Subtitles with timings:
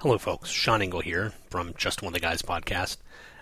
[0.00, 0.50] Hello, folks.
[0.50, 2.98] Sean Engel here from Just One of the Guys podcast,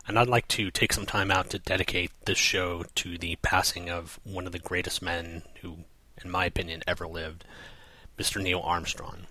[0.08, 3.90] and I'd like to take some time out to dedicate this show to the passing
[3.90, 5.80] of one of the greatest men who,
[6.24, 7.44] in my opinion, ever lived,
[8.16, 8.42] Mr.
[8.42, 9.26] Neil Armstrong.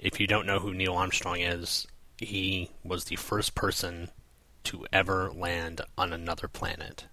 [0.00, 1.86] If you don't know who Neil Armstrong is,
[2.18, 4.08] he was the first person
[4.64, 7.04] to ever land on another planet.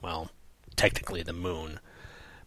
[0.00, 0.30] Well,
[0.76, 1.80] technically the moon,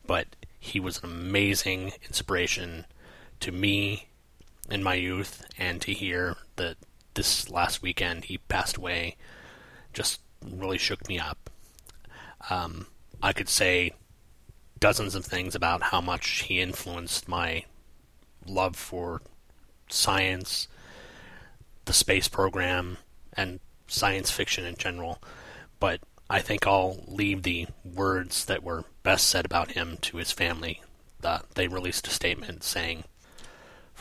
[0.08, 0.28] but
[0.58, 2.86] he was an amazing inspiration
[3.42, 4.08] to me
[4.72, 6.78] in my youth, and to hear that
[7.14, 9.18] this last weekend he passed away
[9.94, 11.50] just really shook me up.
[12.50, 12.88] Um,
[13.22, 13.94] I could say
[14.80, 17.66] dozens of things about how much he influenced my
[18.48, 19.22] love for
[19.90, 20.68] science,
[21.86, 22.98] the space program,
[23.34, 25.22] and science fiction in general,
[25.80, 30.32] but I think I'll leave the words that were best said about him to his
[30.32, 30.82] family.
[31.24, 33.04] Uh, they released a statement saying,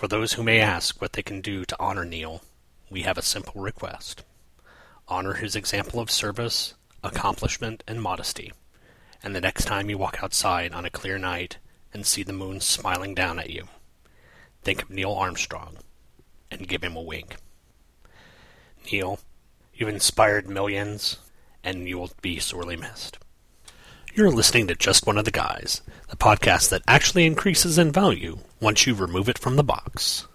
[0.01, 2.41] for those who may ask what they can do to honor Neil,
[2.89, 4.25] we have a simple request.
[5.09, 6.73] Honor his example of service,
[7.05, 8.51] accomplishment, and modesty,
[9.23, 11.59] and the next time you walk outside on a clear night
[11.93, 13.69] and see the moon smiling down at you,
[14.63, 15.77] think of Neil Armstrong
[16.51, 17.37] and give him a wink.
[18.91, 19.21] Neil,
[19.75, 21.19] you've inspired millions,
[21.63, 23.19] and you will be sorely missed.
[24.13, 28.39] You're listening to Just One of the Guys, the podcast that actually increases in value
[28.61, 30.27] once you remove it from the box.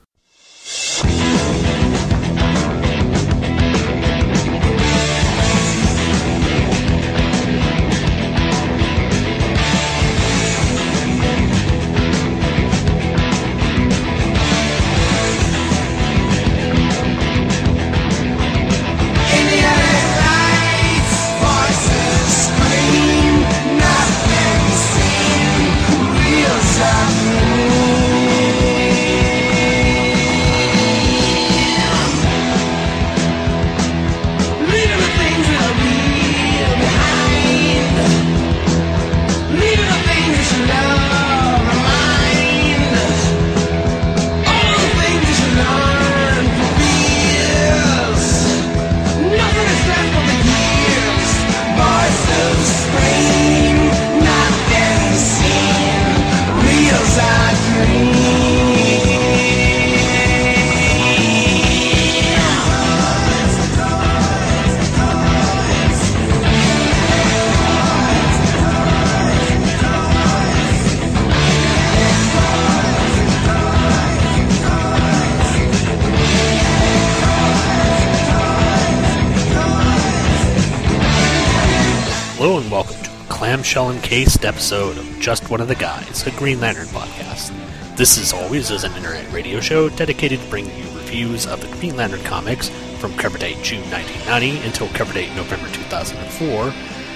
[83.65, 87.51] Clamshell encased episode of Just One of the Guys, a Green Lantern podcast.
[87.97, 91.77] This, as always, is an internet radio show dedicated to bringing you reviews of the
[91.79, 96.65] Green Lantern comics from cover date June 1990 until cover date November 2004,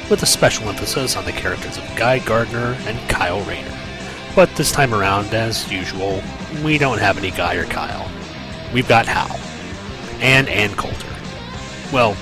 [0.09, 3.77] with a special emphasis on the characters of Guy Gardner and Kyle Rayner.
[4.35, 6.19] But this time around, as usual,
[6.63, 8.09] we don't have any Guy or Kyle.
[8.73, 9.39] We've got Hal.
[10.19, 11.15] And Ann Coulter.
[11.93, 12.17] Well,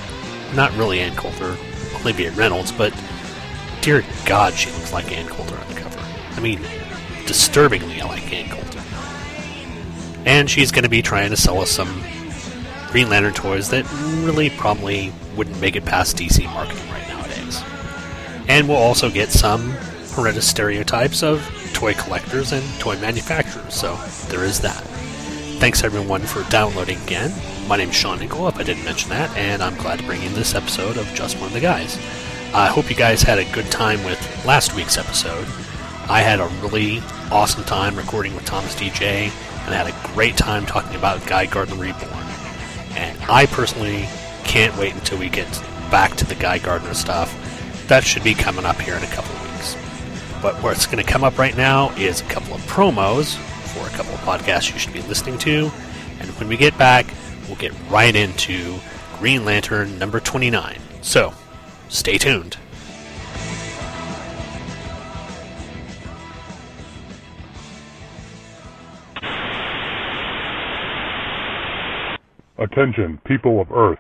[0.54, 1.56] not really Ann Coulter,
[2.02, 2.94] Olivia Reynolds, but
[3.88, 6.02] dear God, she looks like Ann Coulter on the cover.
[6.32, 6.60] I mean,
[7.26, 8.84] disturbingly I like Ann Coulter.
[10.26, 12.04] And she's going to be trying to sell us some
[12.92, 13.90] Green Lantern toys that
[14.26, 17.64] really probably wouldn't make it past DC marketing right nowadays.
[18.50, 19.72] And we'll also get some
[20.10, 21.42] horrendous stereotypes of
[21.74, 23.96] toy collectors and toy manufacturers, so
[24.28, 24.82] there is that.
[25.62, 27.32] Thanks everyone for downloading again.
[27.70, 30.34] My name's Sean Engel, if I didn't mention that, and I'm glad to bring in
[30.34, 31.98] this episode of Just One of the Guys.
[32.54, 35.46] I hope you guys had a good time with last week's episode.
[36.10, 39.30] I had a really awesome time recording with Thomas DJ,
[39.66, 42.12] and I had a great time talking about Guy Gardner Reborn.
[42.92, 44.08] And I personally
[44.46, 45.48] can't wait until we get
[45.92, 47.36] back to the Guy Gardner stuff.
[47.88, 49.76] That should be coming up here in a couple of weeks.
[50.42, 53.36] But what's going to come up right now is a couple of promos
[53.74, 55.70] for a couple of podcasts you should be listening to.
[56.20, 57.06] And when we get back,
[57.48, 58.80] we'll get right into
[59.20, 60.80] Green Lantern number 29.
[61.02, 61.34] So,
[61.90, 62.58] Stay tuned.
[72.60, 74.00] Attention, people of Earth.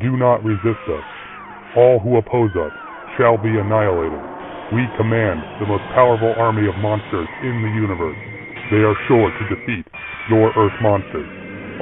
[0.00, 1.04] Do not resist us.
[1.76, 2.72] All who oppose us
[3.16, 4.20] shall be annihilated.
[4.74, 8.18] We command the most powerful army of monsters in the universe.
[8.70, 9.86] They are sure to defeat
[10.28, 11.28] your Earth monsters.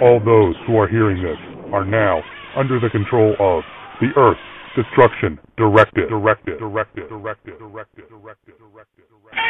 [0.00, 1.39] All those who are hearing this
[1.73, 2.23] are now
[2.56, 3.65] under the control of
[4.00, 4.39] the Earth
[4.77, 9.43] destruction directed, directed, directed, directed, directed, directed, directed, directed.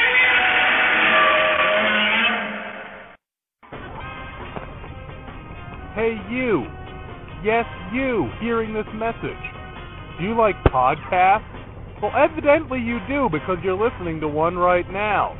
[5.94, 6.64] Hey, you!
[7.44, 9.44] Yes, you, hearing this message.
[10.18, 11.44] Do you like podcasts?
[12.00, 15.38] Well, evidently you do because you're listening to one right now.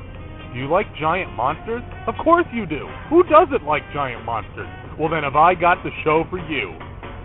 [0.53, 1.83] Do you like giant monsters?
[2.07, 2.87] Of course you do.
[3.09, 4.69] Who doesn't like giant monsters?
[4.99, 6.77] Well, then have I got the show for you.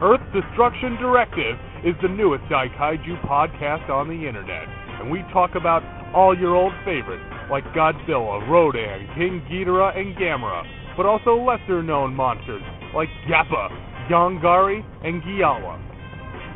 [0.02, 4.66] Earth Destruction Directive is the newest Daikaiju podcast on the internet,
[4.98, 5.84] and we talk about
[6.16, 10.64] all your old favorites like Godzilla, Rodan, King Ghidorah, and Gamera,
[10.98, 12.64] but also lesser known monsters
[12.96, 13.70] like Gappa,
[14.10, 15.78] Yongari, and Giawa.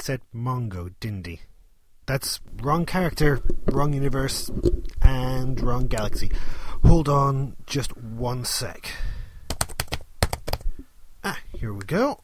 [0.02, 0.92] Said Mongo,
[1.26, 1.40] he?
[2.06, 4.50] That's wrong character, wrong universe,
[5.00, 6.32] and wrong galaxy.
[6.84, 8.90] Hold on just one sec.
[11.22, 12.20] Ah, here we go.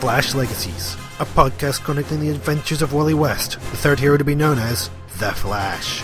[0.00, 4.34] Flash Legacies, a podcast connecting the adventures of Wally West, the third hero to be
[4.34, 6.02] known as The Flash.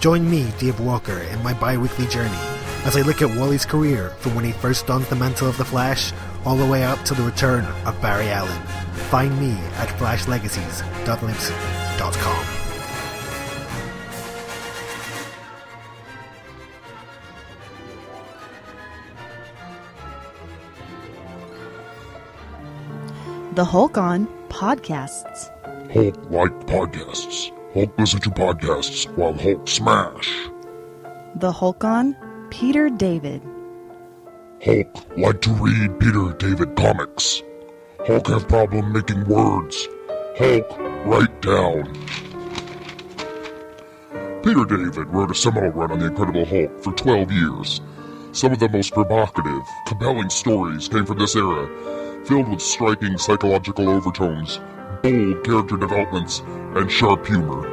[0.00, 2.38] Join me, Dave Walker, in my bi weekly journey
[2.84, 5.64] as I look at Wally's career from when he first donned the mantle of The
[5.64, 6.12] Flash
[6.44, 8.62] all the way up to the return of Barry Allen.
[9.10, 12.44] Find me at flashlegacies.libsyn.com.
[23.54, 25.50] The Hulk On podcasts.
[25.92, 27.57] Hulk like podcasts.
[27.74, 30.48] Hulk listen to podcasts while Hulk smash.
[31.34, 32.16] The Hulk On
[32.50, 33.42] Peter David.
[34.64, 34.88] Hulk
[35.18, 37.42] like to read Peter David comics.
[38.06, 39.86] Hulk have problem making words.
[40.38, 40.66] Hulk
[41.04, 41.92] write down.
[44.42, 47.82] Peter David wrote a seminal run on the Incredible Hulk for 12 years.
[48.32, 51.68] Some of the most provocative, compelling stories came from this era,
[52.24, 54.58] filled with striking psychological overtones,
[55.02, 56.40] bold character developments,
[56.74, 57.66] and sharp humor.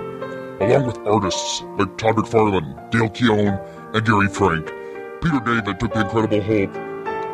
[0.60, 3.60] Along with artists like Todd McFarlane, Dale Keown,
[3.94, 4.66] and Gary Frank,
[5.22, 6.76] Peter David took the Incredible Hulk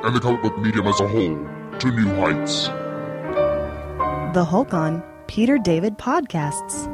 [0.03, 1.37] and the comic book medium as a whole
[1.79, 2.67] to new heights.
[4.33, 6.87] The Hulk On Peter David podcasts.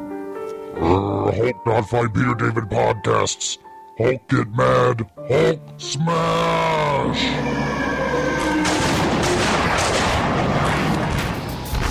[0.74, 3.58] Urgh, Hulk not find Peter David podcasts.
[3.96, 5.08] Hulk get mad.
[5.28, 7.77] Hulk smash.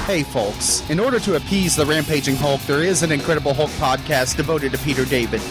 [0.07, 0.89] Hey, folks.
[0.89, 4.77] In order to appease the rampaging Hulk, there is an Incredible Hulk podcast devoted to
[4.77, 5.41] Peter David.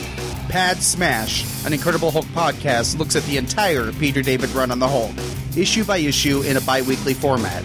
[0.48, 4.88] Pad Smash, an Incredible Hulk podcast, looks at the entire Peter David run on the
[4.88, 5.12] Hulk,
[5.58, 7.62] issue by issue in a bi weekly format.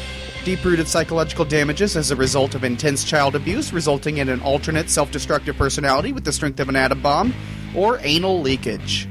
[0.43, 4.89] deep rooted psychological damages as a result of intense child abuse resulting in an alternate
[4.89, 7.33] self destructive personality with the strength of an atom bomb,
[7.77, 9.07] or anal leakage.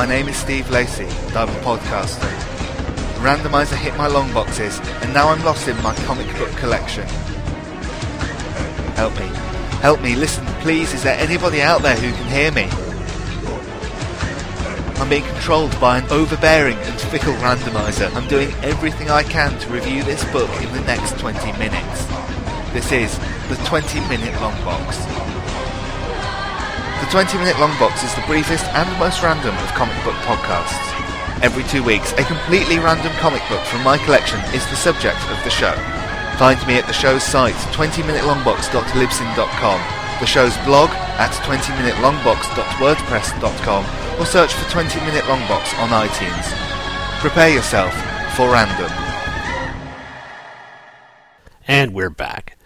[0.00, 2.26] My name is Steve Lacey, and I'm a podcaster.
[3.20, 7.06] Randomizer hit my long boxes, and now I'm lost in my comic book collection.
[8.96, 9.26] Help me.
[9.82, 12.66] Help me, listen, please, is there anybody out there who can hear me?
[15.02, 18.10] I'm being controlled by an overbearing and fickle randomizer.
[18.14, 22.06] I'm doing everything I can to review this book in the next 20 minutes.
[22.72, 23.18] This is
[23.50, 24.96] the 20 minute long box.
[27.10, 30.78] The 20 minute long box is the briefest and most random of comic book podcasts.
[31.42, 35.42] Every two weeks, a completely random comic book from my collection is the subject of
[35.42, 35.74] the show.
[36.38, 39.80] Find me at the show's site, 20minutelongbox.libsyn.com,
[40.20, 46.46] the show's blog at 20minutelongbox.wordpress.com, or search for 20 Minute Longbox on iTunes.
[47.18, 47.92] Prepare yourself
[48.36, 48.92] for random.
[51.66, 52.56] And we're back.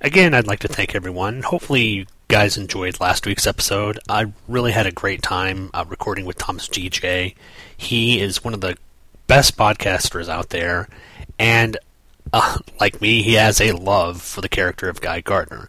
[0.00, 1.42] Again, I'd like to thank everyone.
[1.42, 3.98] Hopefully, guys enjoyed last week's episode.
[4.08, 7.34] I really had a great time uh, recording with Thomas GJ.
[7.76, 8.78] He is one of the
[9.26, 10.88] best podcasters out there,
[11.38, 11.76] and
[12.32, 15.68] uh, like me, he has a love for the character of Guy Gardner.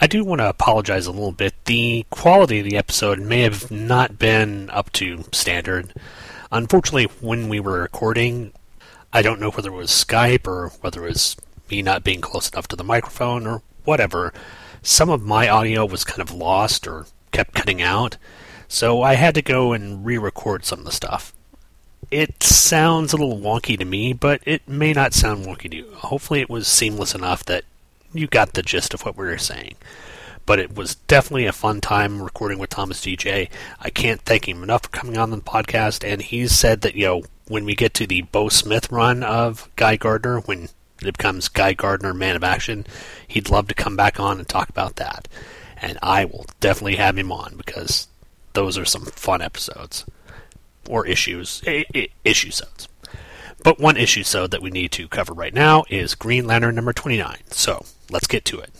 [0.00, 1.54] I do want to apologize a little bit.
[1.64, 5.92] The quality of the episode may have not been up to standard.
[6.52, 8.52] Unfortunately, when we were recording,
[9.12, 11.36] I don't know whether it was Skype or whether it was
[11.68, 14.32] me not being close enough to the microphone or whatever.
[14.82, 18.16] Some of my audio was kind of lost or kept cutting out,
[18.68, 21.32] so I had to go and re record some of the stuff.
[22.10, 25.92] It sounds a little wonky to me, but it may not sound wonky to you.
[25.94, 27.64] Hopefully, it was seamless enough that
[28.12, 29.74] you got the gist of what we were saying.
[30.46, 33.50] But it was definitely a fun time recording with Thomas DJ.
[33.80, 37.04] I can't thank him enough for coming on the podcast, and he's said that, you
[37.04, 41.48] know, when we get to the Beau Smith run of Guy Gardner, when it becomes
[41.48, 42.86] Guy Gardner Man of Action,
[43.26, 45.28] he'd love to come back on and talk about that.
[45.80, 48.08] And I will definitely have him on because
[48.54, 50.04] those are some fun episodes.
[50.88, 51.62] Or issues.
[52.24, 52.88] Issue sodes.
[53.62, 56.92] But one issue so that we need to cover right now is Green Lantern number
[56.92, 57.36] 29.
[57.50, 58.70] So, let's get to it.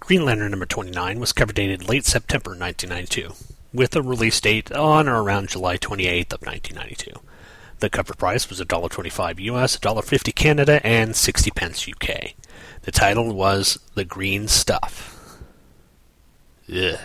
[0.00, 3.32] Green Lantern number 29 was cover dated late September 1992,
[3.72, 7.20] with a release date on or around July 28th of 1992.
[7.80, 12.34] The cover price was $1.25 US, $1.50 Canada, and 60 pence UK.
[12.82, 15.38] The title was The Green Stuff.
[16.68, 16.98] Ugh.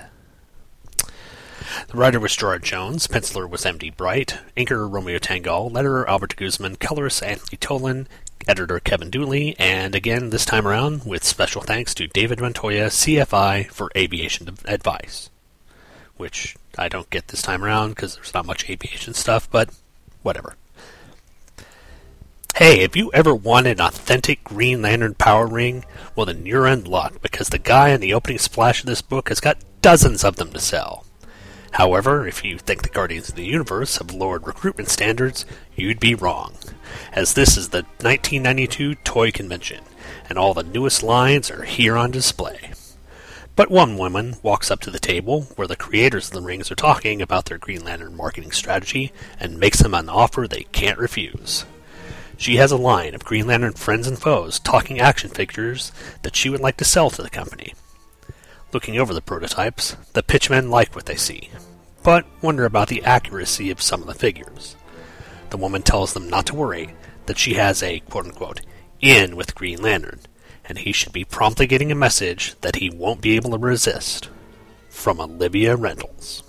[1.87, 3.91] The writer was Gerard Jones, penciler was M.D.
[3.91, 8.07] Bright, inker Romeo Tangal, letterer Albert Guzman, colorist Anthony Tollin,
[8.47, 13.69] editor Kevin Dooley, and again this time around with special thanks to David Montoya, CFI,
[13.69, 15.29] for aviation advice.
[16.17, 19.69] Which I don't get this time around because there's not much aviation stuff, but
[20.21, 20.55] whatever.
[22.57, 26.83] Hey, if you ever wanted an authentic Green Lantern power ring, well then you're in
[26.83, 30.35] luck because the guy in the opening splash of this book has got dozens of
[30.35, 31.03] them to sell.
[31.71, 36.13] However, if you think the Guardians of the Universe have lowered recruitment standards, you'd be
[36.13, 36.53] wrong,
[37.11, 39.83] as this is the 1992 Toy Convention,
[40.29, 42.71] and all the newest lines are here on display.
[43.55, 46.75] But one woman walks up to the table where the creators of the rings are
[46.75, 51.65] talking about their Green Lantern marketing strategy and makes them an offer they can't refuse.
[52.43, 56.49] She has a line of Green Lantern friends and foes talking action figures that she
[56.49, 57.73] would like to sell to the company.
[58.73, 61.51] Looking over the prototypes, the pitchmen like what they see,
[62.03, 64.75] but wonder about the accuracy of some of the figures.
[65.51, 66.93] The woman tells them not to worry,
[67.27, 68.59] that she has a quote unquote
[68.99, 70.19] in with Green Lantern,
[70.65, 74.29] and he should be promptly getting a message that he won't be able to resist.
[74.89, 76.43] From Olivia Reynolds.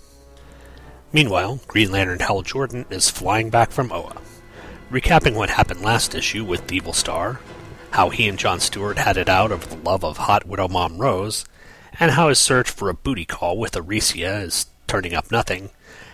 [1.13, 4.21] Meanwhile, Green Lantern Hal Jordan is flying back from Oa,
[4.91, 7.41] recapping what happened last issue with The Evil Star,
[7.93, 10.99] how he and John Stewart had it out over the love of hot widow mom
[10.99, 11.45] Rose,
[11.99, 15.71] and how his search for a booty call with Arisia is turning up nothing,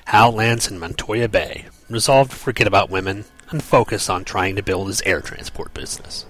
[0.06, 4.62] Hal lands in Montoya Bay, resolved to forget about women and focus on trying to
[4.62, 6.26] build his air transport business.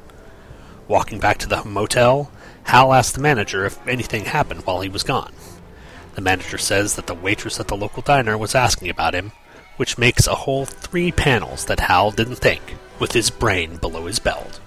[0.89, 2.31] Walking back to the motel,
[2.65, 5.33] Hal asks the manager if anything happened while he was gone.
[6.15, 9.33] The manager says that the waitress at the local diner was asking about him,
[9.81, 14.19] which makes a whole three panels that Hal didn't think, with his brain below his
[14.19, 14.61] belt.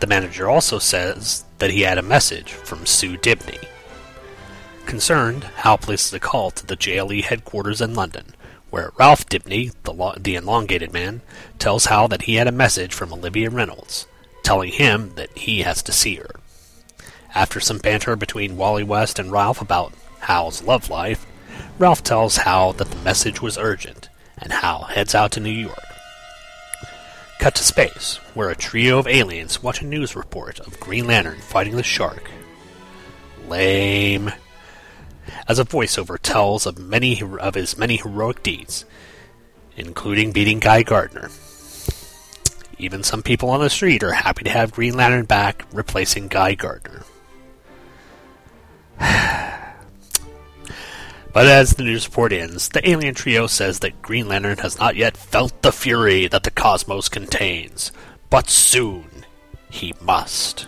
[0.00, 3.68] The manager also says that he had a message from Sue Dibney.
[4.84, 8.34] Concerned, Hal places a call to the JLE headquarters in London,
[8.68, 11.20] where Ralph Dibney, the, lo- the elongated man,
[11.60, 14.08] tells Hal that he had a message from Olivia Reynolds,
[14.42, 16.30] telling him that he has to see her.
[17.32, 19.92] After some banter between Wally West and Ralph about
[20.22, 21.24] Hal's love life,
[21.78, 25.78] Ralph tells Hal that the message was urgent, and Hal heads out to New York.
[27.38, 31.38] Cut to space, where a trio of aliens watch a news report of Green Lantern
[31.38, 32.30] fighting the shark.
[33.46, 34.32] Lame.
[35.46, 38.84] As a voiceover tells of many of his many heroic deeds,
[39.76, 41.30] including beating Guy Gardner.
[42.76, 46.54] Even some people on the street are happy to have Green Lantern back, replacing Guy
[46.54, 47.04] Gardner.
[51.32, 54.96] but as the news report ends, the alien trio says that Green Lantern has not
[54.96, 57.92] yet felt the fury that the cosmos contains,
[58.30, 59.24] but soon
[59.70, 60.66] he must.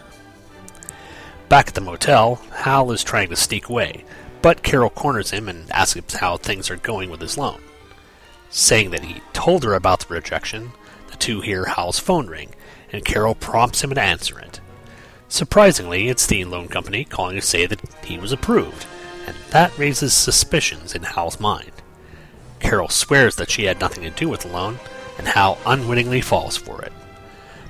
[1.49, 4.05] Back at the motel, Hal is trying to sneak away,
[4.43, 7.61] but Carol corners him and asks him how things are going with his loan.
[8.51, 10.73] Saying that he told her about the rejection,
[11.11, 12.55] the two hear Hal's phone ring,
[12.93, 14.61] and Carol prompts him to answer it.
[15.29, 18.87] Surprisingly, it's the loan company calling to say that he was approved,
[19.27, 21.73] and that raises suspicions in Hal's mind.
[22.59, 24.79] Carol swears that she had nothing to do with the loan,
[25.19, 26.93] and Hal unwittingly falls for it.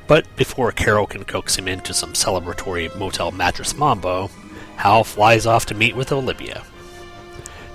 [0.06, 4.30] But before Carol can coax him into some celebratory motel mattress mambo,
[4.76, 6.64] Hal flies off to meet with Olivia.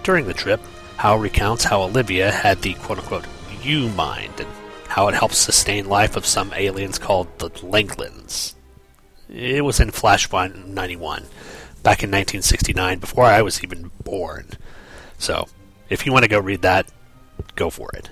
[0.04, 0.60] During the trip,
[0.98, 3.26] Hal recounts how Olivia had the quote unquote
[3.64, 4.50] you mind and
[4.88, 8.54] how it helps sustain life of some aliens called the Lenglins.
[9.30, 11.26] It was in Flashpoint 91,
[11.86, 14.50] back in 1969, before I was even born.
[15.20, 15.48] So,
[15.88, 16.92] if you want to go read that,
[17.56, 18.10] go for it.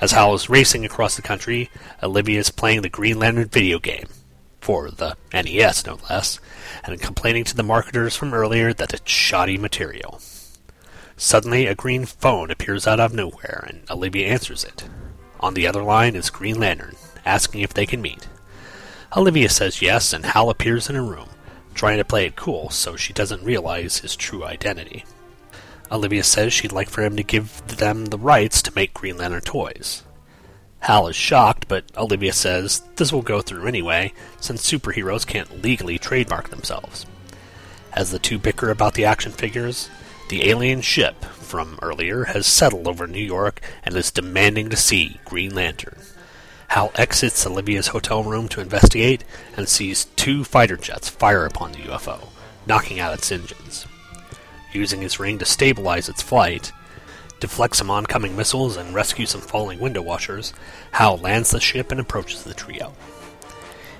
[0.00, 1.68] As Hal is racing across the country,
[2.02, 4.06] Olivia is playing the Green Lantern video game,
[4.62, 6.40] for the NES no less,
[6.82, 10.18] and complaining to the marketers from earlier that it's shoddy material.
[11.18, 14.88] Suddenly, a green phone appears out of nowhere, and Olivia answers it.
[15.40, 16.96] On the other line is Green Lantern,
[17.26, 18.26] asking if they can meet.
[19.14, 21.28] Olivia says yes, and Hal appears in her room,
[21.74, 25.04] trying to play it cool so she doesn't realize his true identity.
[25.90, 29.42] Olivia says she'd like for him to give them the rights to make Green Lantern
[29.42, 30.02] toys.
[30.80, 35.98] Hal is shocked, but Olivia says this will go through anyway, since superheroes can't legally
[35.98, 37.06] trademark themselves.
[37.92, 39.90] As the two bicker about the action figures,
[40.28, 45.20] the alien ship from earlier has settled over New York and is demanding to see
[45.26, 45.98] Green Lantern.
[46.72, 49.24] Hal exits Olivia's hotel room to investigate
[49.58, 52.28] and sees two fighter jets fire upon the UFO,
[52.66, 53.86] knocking out its engines.
[54.72, 56.72] Using his ring to stabilize its flight,
[57.40, 60.54] deflect some oncoming missiles, and rescue some falling window washers,
[60.92, 62.94] Hal lands the ship and approaches the trio.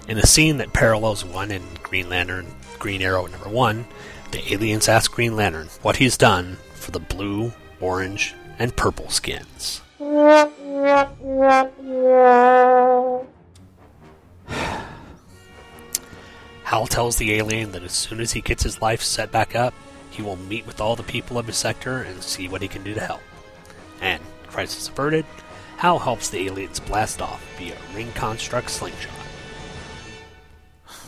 [0.08, 2.46] In a scene that parallels one in Green Lantern
[2.78, 3.84] Green Arrow number one,
[4.30, 9.81] the aliens ask Green Lantern what he's done for the blue, orange, and purple skins.
[16.64, 19.72] Hal tells the alien that as soon as he gets his life set back up,
[20.10, 22.82] he will meet with all the people of his sector and see what he can
[22.82, 23.20] do to help.
[24.00, 25.24] And, crisis averted,
[25.76, 29.12] Hal helps the aliens blast off via ring construct slingshot.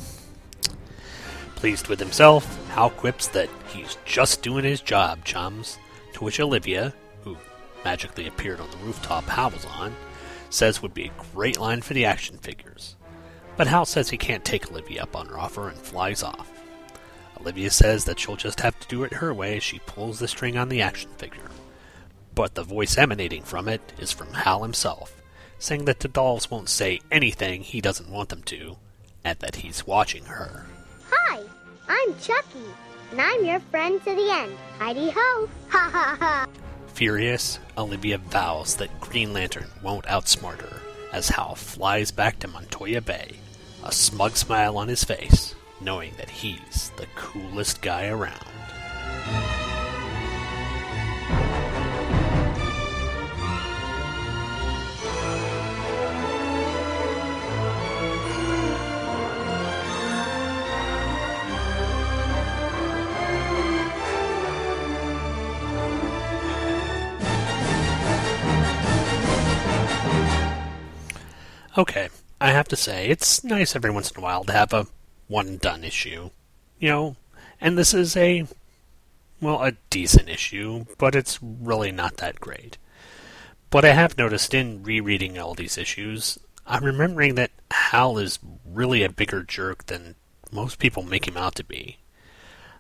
[1.57, 5.79] Pleased with himself, Hal quips that he's just doing his job, chums,
[6.13, 6.95] to which Olivia,
[7.85, 9.95] magically appeared on the rooftop Hal was on,
[10.51, 12.97] says would be a great line for the action figures.
[13.57, 16.51] But Hal says he can't take Olivia up on her offer and flies off.
[17.41, 20.29] Olivia says that she'll just have to do it her way as she pulls the
[20.29, 21.51] string on the action figure.
[22.35, 25.23] But the voice emanating from it is from Hal himself,
[25.59, 28.77] saying that the dolls won't say anything he doesn't want them to,
[29.25, 30.67] and that he's watching her.
[31.11, 31.43] Hi,
[31.89, 32.65] I'm Chucky,
[33.13, 34.57] and I'm your friend to the end.
[34.79, 35.49] Heidi ho!
[35.69, 36.47] Ha ha ha!
[36.95, 40.81] Furious, Olivia vows that Green Lantern won't outsmart her
[41.13, 43.33] as Hal flies back to Montoya Bay,
[43.83, 48.47] a smug smile on his face, knowing that he's the coolest guy around.
[71.77, 72.09] Okay,
[72.41, 74.87] I have to say, it's nice every once in a while to have a
[75.27, 76.31] one and done issue.
[76.79, 77.17] You know,
[77.61, 78.47] and this is a,
[79.41, 82.79] well, a decent issue, but it's really not that great.
[83.71, 89.03] But I have noticed in rereading all these issues, I'm remembering that Hal is really
[89.03, 90.15] a bigger jerk than
[90.53, 91.97] most people make him out to be.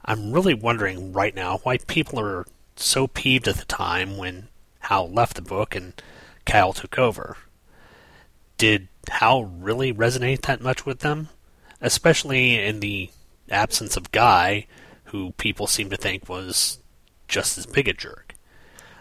[0.04, 4.46] I'm really wondering right now why people are so peeved at the time when
[4.80, 6.00] Hal left the book and
[6.46, 7.38] Kyle took over
[8.58, 11.28] did Hal really resonate that much with them?
[11.80, 13.10] Especially in the
[13.50, 14.66] absence of Guy,
[15.06, 16.78] who people seem to think was
[17.28, 18.34] just as big a jerk.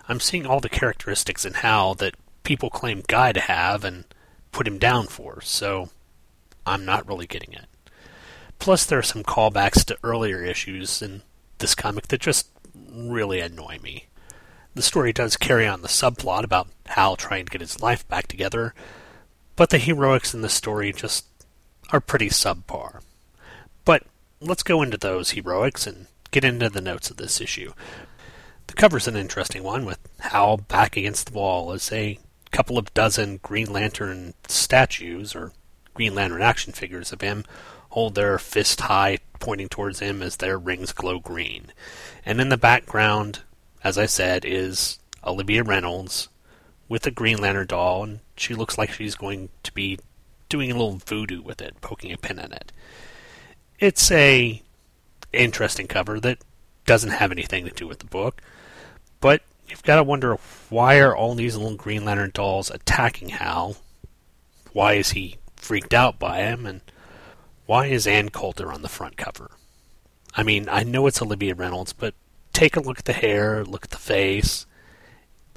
[0.08, 4.04] I'm seeing all the characteristics in Hal that people claim Guy to have and
[4.52, 5.90] put him down for, so
[6.66, 7.66] I'm not really getting it.
[8.60, 11.22] Plus, there are some callbacks to earlier issues in
[11.60, 12.50] this comic that just
[12.94, 14.08] really annoy me.
[14.76, 18.28] The story does carry on the subplot about Hal trying to get his life back
[18.28, 18.74] together,
[19.56, 21.26] but the heroics in the story just
[21.92, 23.02] are pretty subpar.
[23.86, 24.04] But
[24.42, 27.74] let's go into those heroics and get into the notes of this issue.
[28.68, 32.18] The cover's an interesting one, with Hal back against the wall as a
[32.52, 35.52] couple of dozen Green Lantern statues, or
[35.94, 37.44] Green Lantern action figures of him,
[37.90, 41.72] hold their fist high, pointing towards him as their rings glow green.
[42.26, 43.42] And in the background,
[43.84, 46.30] as I said, is Olivia Reynolds
[46.88, 50.00] with a Green Lantern doll, and she looks like she's going to be
[50.50, 52.72] doing a little voodoo with it, poking a pin in it.
[53.80, 54.62] It's a
[55.32, 56.38] interesting cover that
[56.86, 58.42] doesn't have anything to do with the book,
[59.20, 60.38] but you've got to wonder
[60.70, 63.78] why are all these little Green Lantern dolls attacking Hal?
[64.74, 66.66] Why is he freaked out by him?
[66.66, 66.82] And
[67.66, 69.52] why is Ann Coulter on the front cover?
[70.36, 72.14] I mean, I know it's Olivia Reynolds, but
[72.54, 74.66] take a look at the hair, look at the face,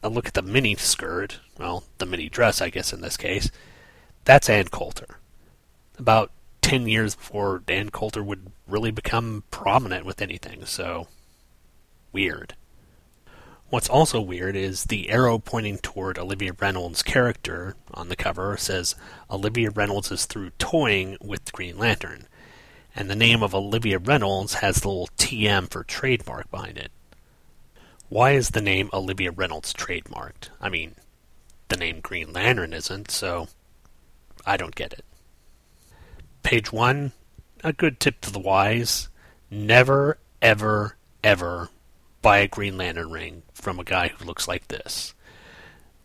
[0.06, 3.50] a look at the mini skirt, well, the mini dress, I guess, in this case.
[4.24, 5.18] That's Ann Coulter.
[5.98, 6.30] About
[6.62, 11.08] 10 years before Ann Coulter would really become prominent with anything, so
[12.12, 12.54] weird.
[13.68, 18.94] What's also weird is the arrow pointing toward Olivia Reynolds' character on the cover says
[19.30, 22.26] Olivia Reynolds is through toying with Green Lantern
[22.96, 26.90] and the name of Olivia Reynolds has the little TM for trademark behind it.
[28.08, 30.50] Why is the name Olivia Reynolds trademarked?
[30.60, 30.94] I mean,
[31.68, 33.48] the name Green Lantern isn't, so
[34.46, 35.04] I don't get it.
[36.44, 37.10] Page 1
[37.64, 39.08] A good tip to the wise
[39.50, 41.70] never, ever, ever
[42.22, 45.14] buy a Green Lantern ring from a guy who looks like this.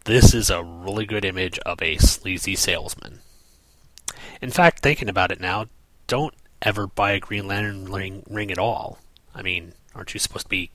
[0.06, 3.20] This is a really good image of a sleazy salesman.
[4.42, 5.68] In fact, thinking about it now,
[6.08, 6.34] don't
[6.64, 8.98] ever buy a Green Lantern ring, ring at all.
[9.36, 10.72] I mean, aren't you supposed to be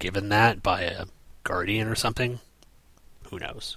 [0.00, 1.04] given that by a
[1.44, 2.40] guardian or something?
[3.28, 3.76] Who knows?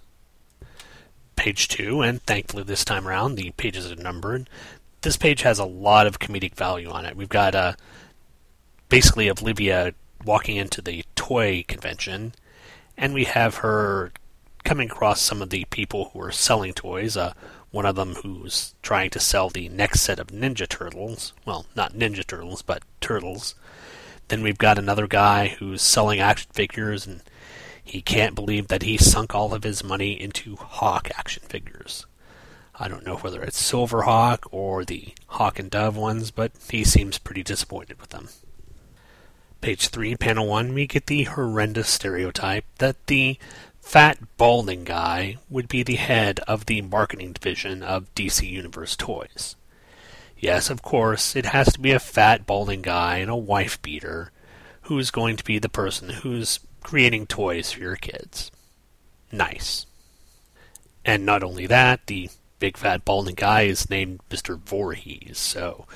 [1.36, 4.50] Page 2, and thankfully this time around the pages are numbered.
[5.02, 7.16] This page has a lot of comedic value on it.
[7.16, 7.74] We've got uh,
[8.90, 9.94] basically Olivia
[10.26, 12.34] walking into the toy convention,
[12.98, 14.12] and we have her
[14.64, 17.18] coming across some of the people who are selling toys.
[17.18, 17.34] Uh,
[17.72, 21.34] one of them who's trying to sell the next set of Ninja Turtles.
[21.44, 23.56] Well, not Ninja Turtles, but Turtles.
[24.28, 27.22] Then we've got another guy who's selling action figures, and
[27.84, 32.06] he can't believe that he sunk all of his money into Hawk action figures.
[32.76, 36.84] I don't know whether it's Silver Hawk or the Hawk and Dove ones, but he
[36.84, 38.30] seems pretty disappointed with them.
[39.62, 43.38] Page 3, panel 1, we get the horrendous stereotype that the
[43.80, 49.56] fat, balding guy would be the head of the marketing division of DC Universe Toys.
[50.44, 54.34] Yes, of course, it has to be a fat, balding guy and a wife beater
[54.82, 58.52] who's going to be the person who's creating toys for your kids.
[59.32, 59.86] Nice.
[61.06, 62.30] And not only that, the
[62.60, 64.60] big fat balding guy is named Mr.
[64.60, 65.88] Voorhees, so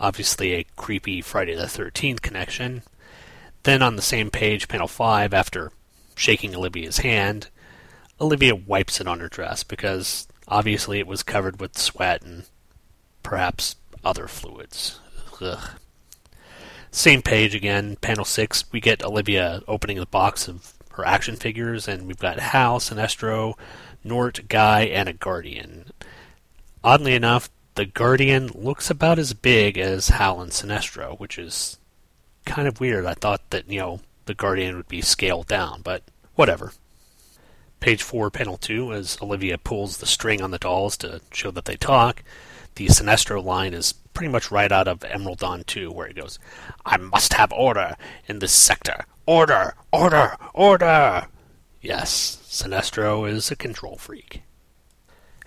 [0.00, 2.82] obviously a creepy Friday the 13th connection.
[3.62, 5.70] Then on the same page, panel 5, after
[6.16, 7.46] shaking Olivia's hand,
[8.20, 12.42] Olivia wipes it on her dress because obviously it was covered with sweat and
[13.28, 15.00] perhaps other fluids.
[15.42, 15.72] Ugh.
[16.90, 21.86] Same page again, panel 6, we get Olivia opening the box of her action figures,
[21.86, 23.52] and we've got Hal, Sinestro,
[24.02, 25.90] G'nort, Guy, and a Guardian.
[26.82, 31.76] Oddly enough, the Guardian looks about as big as Hal and Sinestro, which is
[32.46, 33.04] kind of weird.
[33.04, 36.02] I thought that, you know, the Guardian would be scaled down, but
[36.34, 36.72] whatever.
[37.80, 41.66] Page 4, panel 2, as Olivia pulls the string on the dolls to show that
[41.66, 42.22] they talk,
[42.78, 46.38] the Sinestro line is pretty much right out of Emerald Dawn 2, where it goes,
[46.86, 49.04] I must have order in this sector.
[49.26, 49.74] Order!
[49.92, 50.36] Order!
[50.54, 51.26] Order!
[51.82, 54.42] Yes, Sinestro is a control freak.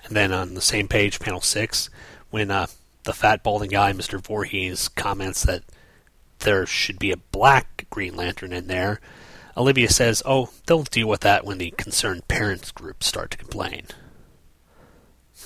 [0.03, 1.89] And then on the same page, panel 6,
[2.31, 2.67] when uh,
[3.03, 4.21] the fat balding guy, Mr.
[4.21, 5.63] Voorhees, comments that
[6.39, 8.99] there should be a black Green Lantern in there.
[9.55, 13.87] Olivia says, Oh, they'll deal with that when the concerned parents groups start to complain.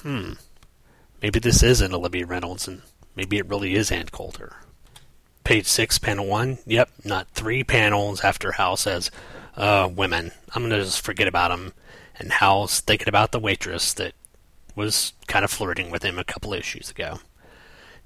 [0.02, 0.34] Hmm.
[1.26, 2.84] Maybe this isn't Olivia Reynolds, and
[3.16, 4.58] maybe it really is Ann Coulter.
[5.44, 6.60] Page 6, panel 1.
[6.68, 9.10] Yep, not three panels after Hal says,
[9.58, 10.34] uh, women.
[10.54, 11.74] I'm going to just forget about them.
[12.20, 14.14] And Hal's thinking about the waitress that
[14.76, 17.18] was kind of flirting with him a couple issues ago.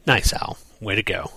[0.08, 0.58] Nice, Hal.
[0.80, 1.30] Way to go.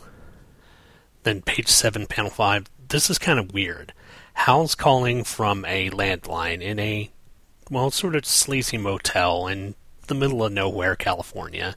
[1.25, 2.67] Then page 7, panel 5.
[2.91, 3.93] This is kind of weird.
[4.35, 7.11] Hal's calling from a landline in a,
[7.73, 9.75] well, sort of sleazy motel in
[10.13, 11.75] the middle of nowhere, California.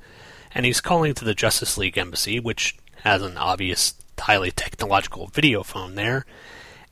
[0.54, 5.64] And he's calling to the Justice League Embassy, which has an obvious, highly technological video
[5.64, 6.26] phone there.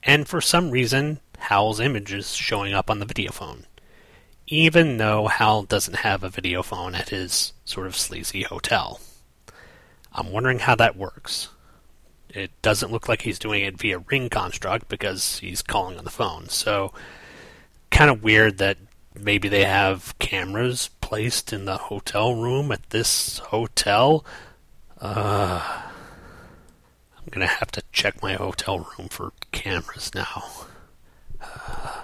[0.03, 3.65] And for some reason, Hal's image is showing up on the video phone.
[4.47, 9.01] Even though Hal doesn't have a video phone at his sort of sleazy hotel.
[10.13, 11.49] I'm wondering how that works.
[12.29, 16.09] It doesn't look like he's doing it via ring construct because he's calling on the
[16.09, 16.47] phone.
[16.49, 16.93] So,
[17.91, 18.77] kind of weird that
[19.15, 24.23] maybe they have cameras placed in the hotel room at this hotel.
[25.01, 25.81] Uh,
[27.17, 30.45] I'm gonna have to check my hotel room for cameras now.
[31.41, 32.03] Uh,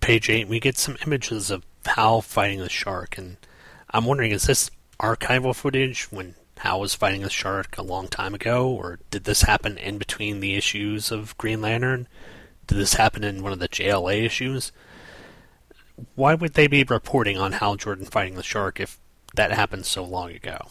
[0.00, 3.38] page 8, we get some images of Hal fighting the shark, and
[3.88, 8.34] I'm wondering is this archival footage when Hal was fighting the shark a long time
[8.34, 12.06] ago, or did this happen in between the issues of Green Lantern?
[12.66, 14.72] Did this happen in one of the JLA issues?
[16.14, 18.98] Why would they be reporting on Hal Jordan fighting the shark if
[19.34, 20.68] that happened so long ago?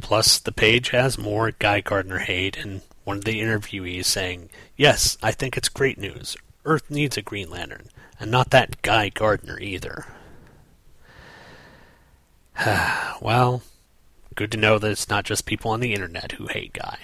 [0.00, 5.16] Plus, the page has more Guy Gardner hate and one of the interviewees saying, Yes,
[5.22, 6.36] I think it's great news.
[6.64, 10.06] Earth needs a Green Lantern, and not that Guy Gardner either.
[13.20, 13.62] well,
[14.34, 16.98] good to know that it's not just people on the internet who hate Guy.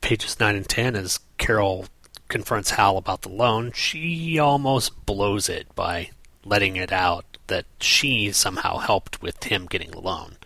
[0.00, 1.86] Pages 9 and 10, is Carol
[2.30, 6.10] confronts Hal about the loan, she almost blows it by
[6.44, 10.36] letting it out that she somehow helped with him getting the loan.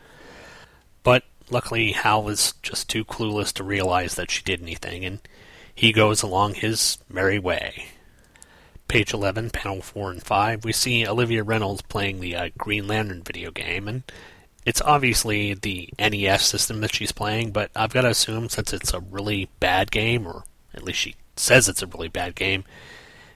[1.05, 5.21] But luckily, Hal is just too clueless to realize that she did anything, and
[5.73, 7.87] he goes along his merry way.
[8.89, 13.23] Page 11, panel 4 and 5, we see Olivia Reynolds playing the uh, Green Lantern
[13.23, 14.03] video game, and
[14.67, 18.95] it's obviously the NES system that she's playing, but I've got to assume since it's
[18.95, 20.45] a really bad game, or
[20.75, 22.65] at least she says it's a really bad game,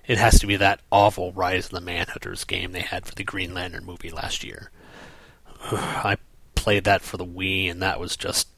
[0.07, 3.25] it has to be that awful Rise of the Manhunters game they had for the
[3.25, 4.71] Green Lantern movie last year.
[5.71, 6.17] I
[6.55, 8.49] played that for the Wii, and that was just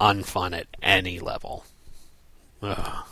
[0.00, 1.64] unfun at any level.
[2.62, 3.06] Ugh.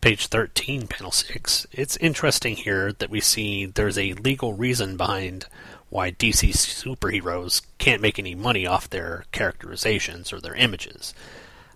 [0.00, 1.66] Page 13, panel 6.
[1.70, 5.46] It's interesting here that we see there's a legal reason behind
[5.90, 11.14] why DC superheroes can't make any money off their characterizations or their images.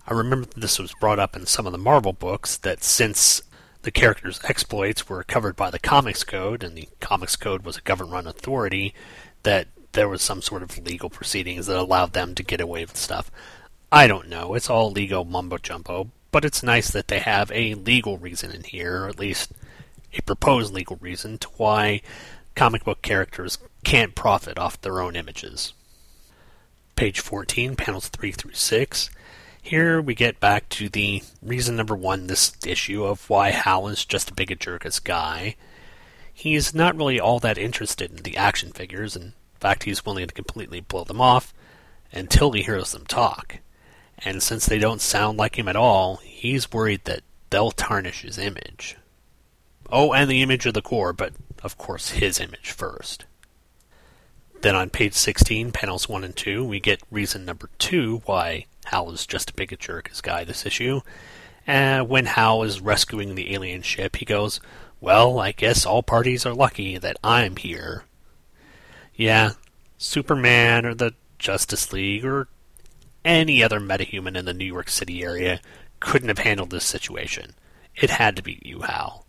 [0.07, 3.41] I remember this was brought up in some of the Marvel books that since
[3.81, 7.81] the characters' exploits were covered by the Comics Code, and the Comics Code was a
[7.81, 8.93] government run authority,
[9.43, 12.95] that there was some sort of legal proceedings that allowed them to get away with
[12.95, 13.29] stuff.
[13.91, 14.53] I don't know.
[14.53, 18.63] It's all legal mumbo jumbo, but it's nice that they have a legal reason in
[18.63, 19.51] here, or at least
[20.13, 22.01] a proposed legal reason to why
[22.55, 25.73] comic book characters can't profit off their own images.
[26.95, 29.09] Page 14, panels 3 through 6.
[29.67, 34.05] Here we get back to the reason number one this issue of why Hal is
[34.05, 35.55] just a big a guy.
[36.33, 40.33] He's not really all that interested in the action figures, in fact, he's willing to
[40.33, 41.53] completely blow them off
[42.11, 43.59] until he hears them talk
[44.19, 48.37] and since they don't sound like him at all, he's worried that they'll tarnish his
[48.37, 48.97] image.
[49.91, 53.25] Oh, and the image of the Corps, but of course his image first.
[54.61, 59.11] Then on page 16, panels 1 and 2, we get reason number 2 why Hal
[59.11, 61.01] is just a big jerk as guy this issue.
[61.65, 64.61] And when Hal is rescuing the alien ship, he goes,
[65.01, 68.05] Well, I guess all parties are lucky that I'm here.
[69.13, 69.51] Yeah,
[69.97, 72.47] Superman or the Justice League or
[73.25, 75.59] any other metahuman in the New York City area
[75.99, 77.55] couldn't have handled this situation.
[77.93, 79.25] It had to be you, Hal.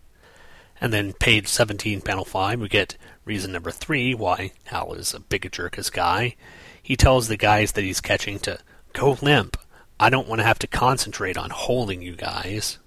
[0.80, 5.18] And then page 17, panel 5, we get reason number 3 why Hal is a
[5.20, 6.36] big jerk as guy.
[6.80, 8.60] He tells the guys that he's catching to
[8.98, 9.56] go limp.
[10.00, 12.78] I don't want to have to concentrate on holding you guys.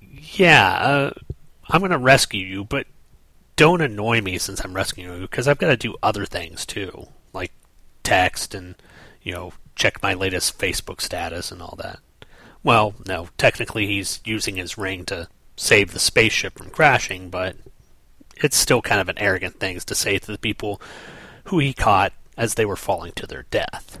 [0.00, 1.10] Yeah, uh,
[1.68, 2.86] I'm going to rescue you, but
[3.56, 7.08] don't annoy me since I'm rescuing you because I've got to do other things too,
[7.32, 7.52] like
[8.02, 8.74] text and,
[9.22, 11.98] you know, check my latest Facebook status and all that.
[12.62, 17.56] Well, no, technically he's using his ring to save the spaceship from crashing, but
[18.36, 20.80] it's still kind of an arrogant thing to say to the people
[21.44, 23.98] who he caught as they were falling to their death.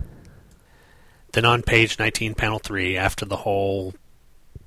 [1.34, 3.92] Then on page 19, panel 3, after the whole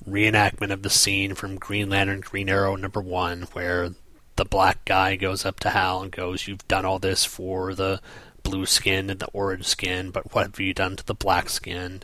[0.06, 3.92] reenactment of the scene from Green Lantern Green Arrow number 1, where
[4.36, 8.02] the black guy goes up to Hal and goes, You've done all this for the
[8.44, 12.04] blue skin and the orange skin, but what have you done to the black skin?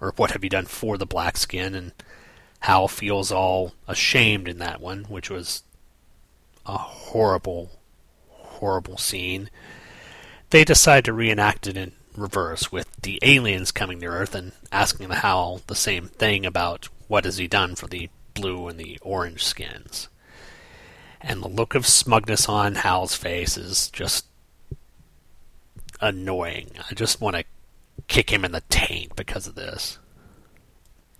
[0.00, 1.74] Or what have you done for the black skin?
[1.74, 1.90] And
[2.60, 5.64] Hal feels all ashamed in that one, which was
[6.66, 7.80] a horrible,
[8.28, 9.50] horrible scene.
[10.50, 15.08] They decide to reenact it in reverse, with the aliens coming to Earth and asking
[15.08, 18.98] the Hal the same thing about what has he done for the blue and the
[19.02, 20.08] orange skins.
[21.20, 24.26] And the look of smugness on Hal's face is just
[26.00, 26.70] annoying.
[26.90, 27.44] I just want to
[28.08, 29.98] kick him in the taint because of this.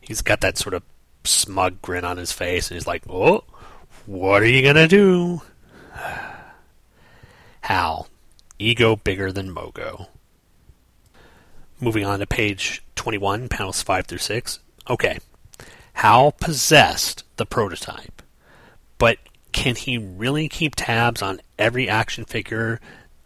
[0.00, 0.82] He's got that sort of
[1.24, 3.44] smug grin on his face, and he's like, "Oh,
[4.04, 5.40] what are you gonna do?"
[7.62, 8.08] Hal,
[8.58, 10.08] ego bigger than Mogo.
[11.84, 14.58] Moving on to page 21, panels 5 through 6.
[14.88, 15.18] Okay.
[15.92, 18.22] Hal possessed the prototype,
[18.96, 19.18] but
[19.52, 22.80] can he really keep tabs on every action figure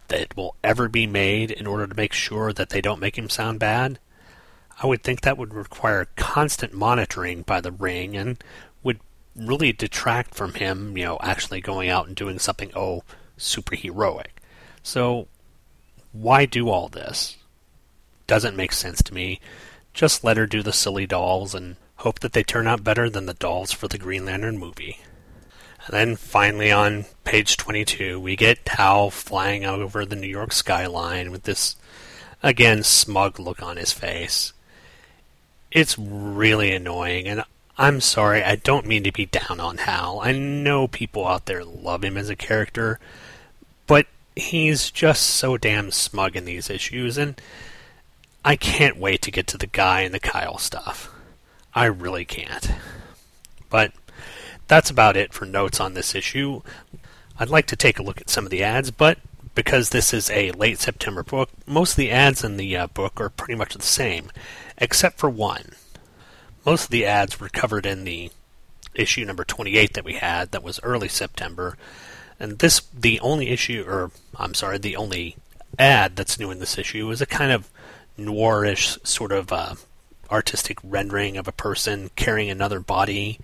[0.09, 3.29] that will ever be made in order to make sure that they don't make him
[3.29, 4.01] sound bad?
[4.83, 8.43] I would think that would require constant monitoring by the ring and
[8.83, 8.99] would
[9.37, 13.05] really detract from him, you know, actually going out and doing something, oh,
[13.39, 14.31] superheroic.
[14.83, 15.29] So,
[16.11, 17.37] why do all this?
[18.29, 19.41] Doesn't make sense to me.
[19.93, 23.27] Just let her do the silly dolls and hope that they turn out better than
[23.27, 25.01] the dolls for the Green Lantern movie.
[25.87, 31.31] And then finally on page 22, we get Hal flying over the New York skyline
[31.33, 31.77] with this,
[32.43, 34.53] again, smug look on his face.
[35.73, 37.43] It's really annoying, and
[37.79, 40.21] I'm sorry, I don't mean to be down on Hal.
[40.21, 43.01] I know people out there love him as a character,
[43.87, 47.41] but he's just so damn smug in these issues, and
[48.45, 51.13] I can't wait to get to the guy and the Kyle stuff.
[51.75, 52.71] I really can't.
[53.69, 53.93] But
[54.69, 56.63] that's about it for notes on this issue.
[57.39, 59.19] I'd like to take a look at some of the ads, but
[59.55, 63.21] because this is a late September book, most of the ads in the uh, book
[63.21, 64.31] are pretty much the same,
[64.77, 65.73] except for one.
[66.65, 68.31] Most of the ads were covered in the
[68.95, 71.77] issue number 28 that we had, that was early September,
[72.39, 75.37] and this, the only issue, or I'm sorry, the only
[75.79, 77.71] ad that's new in this issue is a kind of
[78.19, 79.75] noirish sort of uh,
[80.31, 83.39] artistic rendering of a person carrying another body,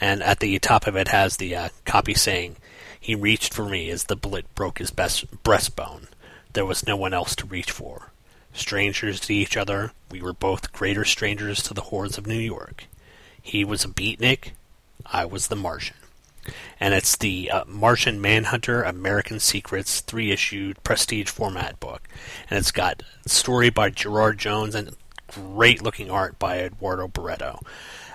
[0.00, 2.56] and at the top of it has the uh, copy saying,
[2.98, 6.06] "He reached for me as the bullet broke his best breastbone.
[6.52, 8.10] There was no one else to reach for.
[8.52, 12.86] Strangers to each other, we were both greater strangers to the hordes of New York.
[13.40, 14.52] He was a beatnik,
[15.06, 15.99] I was the Martian."
[16.78, 22.08] And it's the uh, Martian Manhunter American Secrets three issued prestige format book,
[22.48, 24.96] and it's got story by Gerard Jones and
[25.28, 27.60] great looking art by Eduardo Barreto.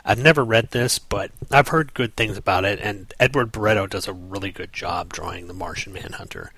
[0.03, 4.07] I've never read this, but I've heard good things about it, and Edward Barreto does
[4.07, 6.51] a really good job drawing the Martian Manhunter.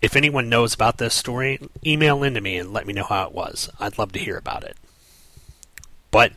[0.00, 3.32] If anyone knows about this story, email into me and let me know how it
[3.32, 3.68] was.
[3.80, 4.76] I'd love to hear about it.
[6.10, 6.32] But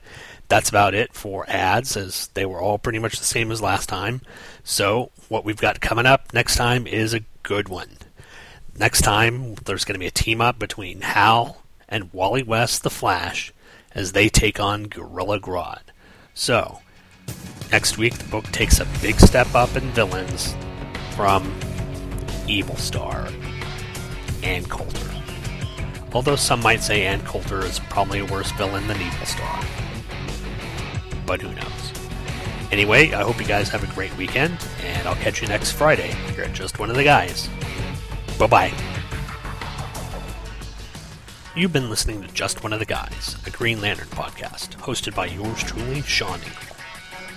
[0.53, 3.89] that's about it for ads, as they were all pretty much the same as last
[3.89, 4.21] time.
[4.63, 7.97] So, what we've got coming up next time is a good one.
[8.77, 12.91] Next time, there's going to be a team up between Hal and Wally West the
[12.91, 13.51] Flash
[13.95, 15.81] as they take on Gorilla Grodd.
[16.35, 16.81] So,
[17.71, 20.55] next week, the book takes a big step up in villains
[21.15, 21.51] from
[22.47, 23.27] Evil Star
[24.43, 25.09] and Coulter.
[26.11, 29.63] Although some might say Ann Coulter is probably a worse villain than Evil Star
[31.25, 31.93] but who knows.
[32.71, 36.12] Anyway, I hope you guys have a great weekend, and I'll catch you next Friday
[36.33, 37.49] here at Just One of the Guys.
[38.39, 38.73] Bye bye.
[41.55, 45.27] You've been listening to Just One of the Guys, a Green Lantern podcast, hosted by
[45.27, 46.39] yours truly, Sean.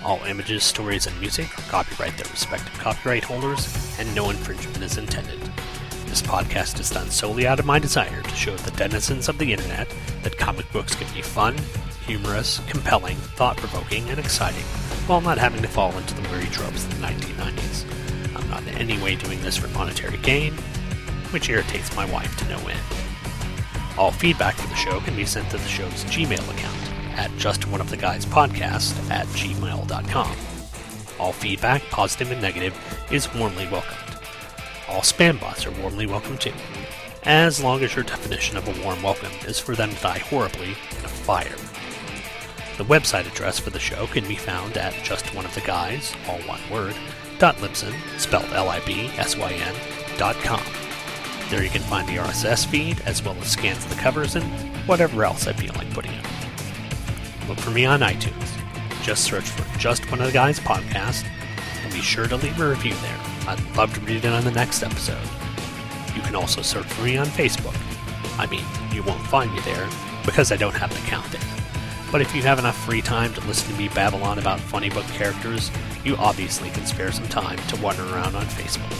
[0.03, 4.97] All images, stories, and music are copyright their respective copyright holders, and no infringement is
[4.97, 5.39] intended.
[6.07, 9.53] This podcast is done solely out of my desire to show the denizens of the
[9.53, 11.57] internet that comic books can be fun,
[12.07, 14.63] humorous, compelling, thought provoking, and exciting,
[15.07, 17.85] while not having to fall into the weary tropes of the 1990s.
[18.37, 20.55] I'm not in any way doing this for monetary gain,
[21.33, 22.81] which irritates my wife to no end.
[23.99, 29.11] All feedback for the show can be sent to the show's Gmail account at justoneoftheguyspodcast
[29.11, 30.37] at gmail.com.
[31.19, 32.79] All feedback, positive and negative,
[33.11, 34.21] is warmly welcomed.
[34.89, 36.53] All spam bots are warmly welcome too,
[37.25, 40.69] as long as your definition of a warm welcome is for them to die horribly
[40.69, 41.57] in a fire.
[42.77, 46.95] The website address for the show can be found at justoneoftheguys, all one word,
[47.39, 49.75] dot Libsyn, spelled L-I-B-S-Y-N,
[50.19, 50.63] dot com.
[51.49, 54.45] There you can find the RSS feed, as well as scans of the covers and
[54.87, 56.27] whatever else I feel like putting up.
[57.49, 58.51] Look for me on iTunes.
[59.03, 61.25] Just search for Just One of the Guys podcast,
[61.83, 63.21] and be sure to leave a review there.
[63.49, 65.17] I'd love to read it on the next episode.
[66.15, 67.77] You can also search for me on Facebook.
[68.39, 69.89] I mean, you won't find me there
[70.27, 71.41] because I don't have an account there.
[72.13, 74.89] But if you have enough free time to listen to me babble on about funny
[74.89, 75.71] book characters,
[76.05, 78.93] you obviously can spare some time to wander around on Facebook.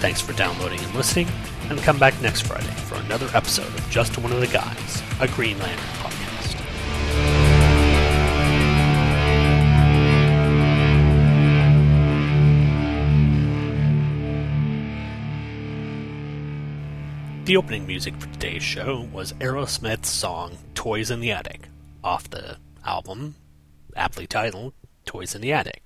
[0.00, 1.28] Thanks for downloading and listening,
[1.70, 5.28] and come back next Friday for another episode of Just One of the Guys, a
[5.28, 6.16] Green Lantern podcast.
[17.46, 21.65] The opening music for today's show was Aerosmith's song Toys in the Attic
[22.06, 23.34] off the album
[23.96, 25.82] aptly titled Toys in the Attic.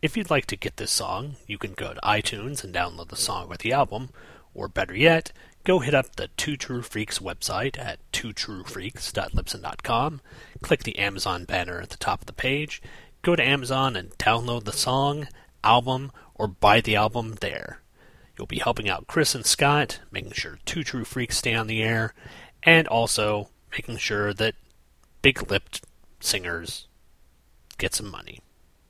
[0.00, 3.16] If you'd like to get this song, you can go to iTunes and download the
[3.16, 4.10] song or the album,
[4.54, 5.32] or better yet,
[5.64, 10.20] go hit up the Two True Freaks website at twotruefreaks.libsyn.com,
[10.62, 12.80] click the Amazon banner at the top of the page,
[13.22, 15.26] go to Amazon and download the song,
[15.64, 17.80] album, or buy the album there.
[18.36, 21.82] You'll be helping out Chris and Scott, making sure Two True Freaks stay on the
[21.82, 22.14] air,
[22.62, 24.54] and also making sure that
[25.22, 25.82] big lipped
[26.20, 26.86] singers
[27.78, 28.40] get some money.